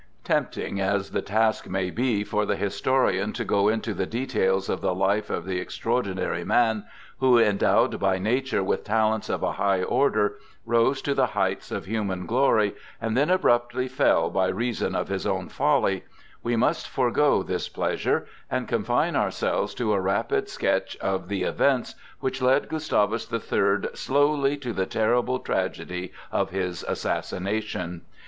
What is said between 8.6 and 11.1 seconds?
with talents of a high order, rose